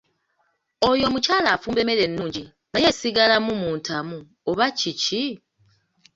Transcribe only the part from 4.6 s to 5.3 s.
kiki?